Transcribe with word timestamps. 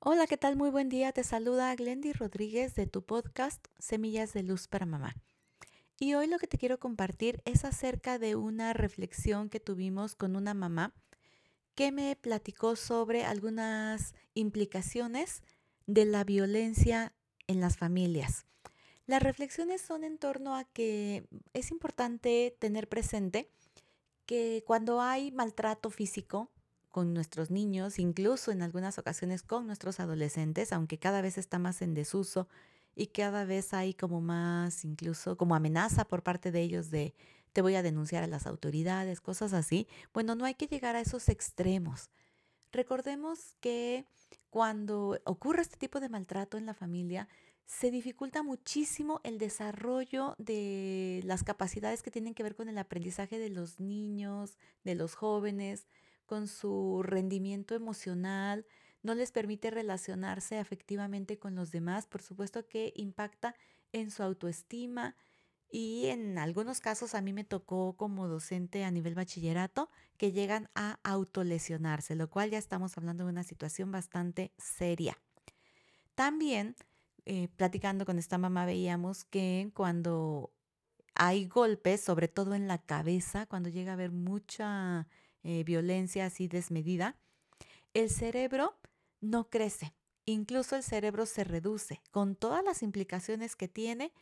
Hola, 0.00 0.28
¿qué 0.28 0.36
tal? 0.36 0.54
Muy 0.54 0.70
buen 0.70 0.88
día. 0.88 1.10
Te 1.10 1.24
saluda 1.24 1.74
Glendy 1.74 2.12
Rodríguez 2.12 2.76
de 2.76 2.86
tu 2.86 3.02
podcast 3.02 3.66
Semillas 3.80 4.32
de 4.32 4.44
Luz 4.44 4.68
para 4.68 4.86
Mamá. 4.86 5.16
Y 5.98 6.14
hoy 6.14 6.28
lo 6.28 6.38
que 6.38 6.46
te 6.46 6.56
quiero 6.56 6.78
compartir 6.78 7.42
es 7.44 7.64
acerca 7.64 8.20
de 8.20 8.36
una 8.36 8.72
reflexión 8.74 9.50
que 9.50 9.58
tuvimos 9.58 10.14
con 10.14 10.36
una 10.36 10.54
mamá 10.54 10.94
que 11.74 11.90
me 11.90 12.14
platicó 12.14 12.76
sobre 12.76 13.24
algunas 13.24 14.14
implicaciones 14.34 15.42
de 15.86 16.04
la 16.04 16.22
violencia 16.22 17.12
en 17.48 17.60
las 17.60 17.76
familias. 17.76 18.46
Las 19.06 19.20
reflexiones 19.20 19.80
son 19.80 20.04
en 20.04 20.18
torno 20.18 20.54
a 20.54 20.62
que 20.62 21.26
es 21.54 21.72
importante 21.72 22.56
tener 22.60 22.88
presente 22.88 23.50
que 24.26 24.62
cuando 24.64 25.00
hay 25.00 25.32
maltrato 25.32 25.90
físico, 25.90 26.52
con 26.90 27.14
nuestros 27.14 27.50
niños, 27.50 27.98
incluso 27.98 28.50
en 28.50 28.62
algunas 28.62 28.98
ocasiones 28.98 29.42
con 29.42 29.66
nuestros 29.66 30.00
adolescentes, 30.00 30.72
aunque 30.72 30.98
cada 30.98 31.20
vez 31.20 31.38
está 31.38 31.58
más 31.58 31.82
en 31.82 31.94
desuso 31.94 32.48
y 32.94 33.08
cada 33.08 33.44
vez 33.44 33.74
hay 33.74 33.94
como 33.94 34.20
más, 34.20 34.84
incluso 34.84 35.36
como 35.36 35.54
amenaza 35.54 36.04
por 36.04 36.22
parte 36.22 36.50
de 36.50 36.62
ellos 36.62 36.90
de 36.90 37.14
te 37.52 37.62
voy 37.62 37.74
a 37.74 37.82
denunciar 37.82 38.22
a 38.22 38.28
las 38.28 38.46
autoridades, 38.46 39.20
cosas 39.20 39.52
así. 39.52 39.86
Bueno, 40.12 40.34
no 40.34 40.44
hay 40.44 40.54
que 40.54 40.66
llegar 40.66 40.96
a 40.96 41.00
esos 41.00 41.28
extremos. 41.28 42.10
Recordemos 42.72 43.56
que 43.60 44.04
cuando 44.50 45.18
ocurre 45.24 45.62
este 45.62 45.76
tipo 45.76 46.00
de 46.00 46.08
maltrato 46.08 46.58
en 46.58 46.66
la 46.66 46.74
familia, 46.74 47.28
se 47.66 47.90
dificulta 47.90 48.42
muchísimo 48.42 49.20
el 49.24 49.38
desarrollo 49.38 50.34
de 50.38 51.20
las 51.24 51.44
capacidades 51.44 52.02
que 52.02 52.10
tienen 52.10 52.34
que 52.34 52.42
ver 52.42 52.56
con 52.56 52.68
el 52.68 52.78
aprendizaje 52.78 53.38
de 53.38 53.50
los 53.50 53.78
niños, 53.78 54.56
de 54.84 54.94
los 54.94 55.14
jóvenes, 55.14 55.86
con 56.28 56.46
su 56.46 57.02
rendimiento 57.02 57.74
emocional, 57.74 58.66
no 59.02 59.14
les 59.14 59.32
permite 59.32 59.70
relacionarse 59.70 60.58
afectivamente 60.58 61.38
con 61.38 61.54
los 61.54 61.72
demás, 61.72 62.06
por 62.06 62.22
supuesto 62.22 62.68
que 62.68 62.92
impacta 62.94 63.54
en 63.92 64.10
su 64.10 64.22
autoestima 64.22 65.16
y 65.70 66.06
en 66.06 66.38
algunos 66.38 66.80
casos 66.80 67.14
a 67.14 67.22
mí 67.22 67.32
me 67.32 67.44
tocó 67.44 67.96
como 67.96 68.28
docente 68.28 68.84
a 68.84 68.90
nivel 68.90 69.14
bachillerato 69.14 69.90
que 70.18 70.30
llegan 70.32 70.68
a 70.74 70.98
autolesionarse, 71.02 72.14
lo 72.14 72.28
cual 72.28 72.50
ya 72.50 72.58
estamos 72.58 72.96
hablando 72.98 73.24
de 73.24 73.30
una 73.30 73.42
situación 73.42 73.90
bastante 73.90 74.52
seria. 74.58 75.18
También, 76.14 76.76
eh, 77.24 77.48
platicando 77.56 78.04
con 78.04 78.18
esta 78.18 78.36
mamá, 78.36 78.66
veíamos 78.66 79.24
que 79.24 79.70
cuando 79.74 80.52
hay 81.14 81.46
golpes, 81.46 82.02
sobre 82.02 82.28
todo 82.28 82.54
en 82.54 82.68
la 82.68 82.78
cabeza, 82.78 83.46
cuando 83.46 83.70
llega 83.70 83.92
a 83.92 83.94
haber 83.94 84.12
mucha 84.12 85.08
eh, 85.42 85.64
violencia 85.64 86.26
así 86.26 86.48
desmedida, 86.48 87.16
el 87.94 88.10
cerebro 88.10 88.78
no 89.20 89.48
crece, 89.50 89.94
incluso 90.24 90.76
el 90.76 90.82
cerebro 90.82 91.26
se 91.26 91.44
reduce, 91.44 92.00
con 92.10 92.36
todas 92.36 92.64
las 92.64 92.82
implicaciones 92.82 93.56
que 93.56 93.68
tiene 93.68 94.12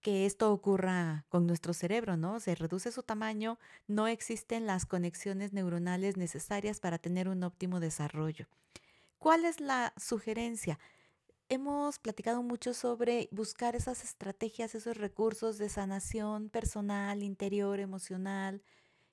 que 0.00 0.24
esto 0.26 0.52
ocurra 0.52 1.26
con 1.28 1.46
nuestro 1.46 1.74
cerebro, 1.74 2.16
¿no? 2.16 2.40
Se 2.40 2.54
reduce 2.54 2.90
su 2.90 3.02
tamaño, 3.02 3.58
no 3.86 4.08
existen 4.08 4.66
las 4.66 4.86
conexiones 4.86 5.52
neuronales 5.52 6.16
necesarias 6.16 6.80
para 6.80 6.98
tener 6.98 7.28
un 7.28 7.42
óptimo 7.42 7.80
desarrollo. 7.80 8.46
¿Cuál 9.18 9.44
es 9.44 9.60
la 9.60 9.92
sugerencia? 9.98 10.78
Hemos 11.50 11.98
platicado 11.98 12.42
mucho 12.42 12.72
sobre 12.72 13.28
buscar 13.32 13.76
esas 13.76 14.02
estrategias, 14.04 14.74
esos 14.74 14.96
recursos 14.96 15.58
de 15.58 15.68
sanación 15.68 16.48
personal, 16.48 17.22
interior, 17.22 17.80
emocional, 17.80 18.62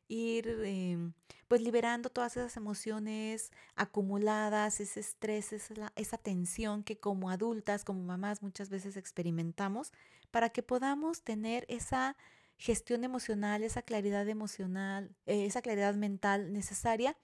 ir 0.08 0.48
em, 0.64 1.14
pues 1.48 1.62
liberando 1.62 2.10
todas 2.10 2.38
esas 2.38 2.58
emociones 2.58 3.52
acumuladas, 3.76 4.80
ese 4.80 5.00
estrés, 5.00 5.54
esa, 5.54 6.18
tensión 6.18 6.84
que 6.84 7.00
como 7.00 7.30
adultas, 7.30 7.84
como 7.84 8.04
mamás 8.04 8.42
muchas 8.42 8.70
veces 8.70 8.98
experimentamos, 8.98 9.92
para 10.32 10.50
que 10.50 10.64
podamos 10.64 11.24
tener 11.24 11.66
esa 11.70 12.18
gestión 12.58 13.04
emocional, 13.04 13.64
esa 13.64 13.82
claridad 13.82 14.28
emocional, 14.28 15.16
eh, 15.26 15.46
esa 15.46 15.62
claridad 15.62 15.96
mental 15.96 16.52
necesaria 16.52 17.18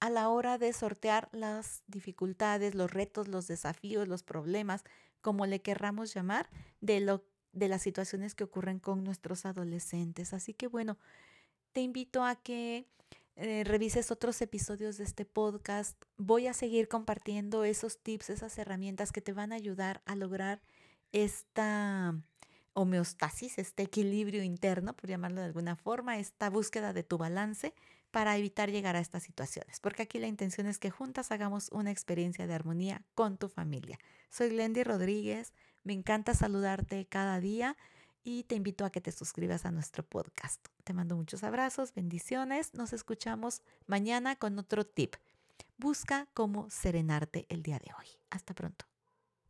a 0.00 0.10
la 0.10 0.28
hora 0.28 0.58
de 0.58 0.72
sortear 0.72 1.28
las 1.32 1.82
dificultades, 1.86 2.74
los 2.74 2.90
retos, 2.90 3.28
los 3.28 3.46
desafíos, 3.46 4.06
los 4.06 4.22
problemas, 4.22 4.84
como 5.20 5.46
le 5.46 5.62
querramos 5.62 6.12
llamar, 6.12 6.50
de, 6.80 7.00
lo, 7.00 7.24
de 7.52 7.68
las 7.68 7.82
situaciones 7.82 8.34
que 8.34 8.44
ocurren 8.44 8.78
con 8.78 9.02
nuestros 9.02 9.46
adolescentes. 9.46 10.34
Así 10.34 10.52
que 10.52 10.66
bueno, 10.66 10.98
te 11.74 11.80
invito 11.80 12.24
a 12.24 12.36
que 12.36 12.86
eh, 13.34 13.64
revises 13.64 14.12
otros 14.12 14.40
episodios 14.40 14.96
de 14.96 15.04
este 15.04 15.24
podcast. 15.24 16.00
Voy 16.16 16.46
a 16.46 16.54
seguir 16.54 16.86
compartiendo 16.88 17.64
esos 17.64 17.98
tips, 17.98 18.30
esas 18.30 18.56
herramientas 18.58 19.10
que 19.10 19.20
te 19.20 19.32
van 19.32 19.52
a 19.52 19.56
ayudar 19.56 20.00
a 20.06 20.14
lograr 20.14 20.62
esta 21.10 22.14
homeostasis, 22.74 23.58
este 23.58 23.82
equilibrio 23.82 24.44
interno, 24.44 24.94
por 24.94 25.10
llamarlo 25.10 25.40
de 25.40 25.46
alguna 25.46 25.74
forma, 25.74 26.18
esta 26.18 26.48
búsqueda 26.48 26.92
de 26.92 27.02
tu 27.02 27.18
balance 27.18 27.74
para 28.12 28.36
evitar 28.36 28.70
llegar 28.70 28.94
a 28.94 29.00
estas 29.00 29.24
situaciones, 29.24 29.80
porque 29.80 30.02
aquí 30.02 30.20
la 30.20 30.28
intención 30.28 30.68
es 30.68 30.78
que 30.78 30.90
juntas 30.90 31.32
hagamos 31.32 31.68
una 31.72 31.90
experiencia 31.90 32.46
de 32.46 32.54
armonía 32.54 33.02
con 33.16 33.36
tu 33.36 33.48
familia. 33.48 33.98
Soy 34.30 34.50
Glendy 34.50 34.84
Rodríguez, 34.84 35.52
me 35.82 35.92
encanta 35.92 36.34
saludarte 36.34 37.06
cada 37.06 37.40
día 37.40 37.76
y 38.24 38.44
te 38.44 38.54
invito 38.54 38.84
a 38.84 38.90
que 38.90 39.00
te 39.00 39.12
suscribas 39.12 39.66
a 39.66 39.70
nuestro 39.70 40.02
podcast. 40.02 40.66
Te 40.82 40.94
mando 40.94 41.14
muchos 41.14 41.44
abrazos, 41.44 41.94
bendiciones. 41.94 42.72
Nos 42.74 42.92
escuchamos 42.92 43.62
mañana 43.86 44.34
con 44.34 44.58
otro 44.58 44.84
tip. 44.84 45.14
Busca 45.76 46.26
cómo 46.32 46.68
serenarte 46.70 47.46
el 47.50 47.62
día 47.62 47.78
de 47.78 47.92
hoy. 47.98 48.06
Hasta 48.30 48.54
pronto. 48.54 48.93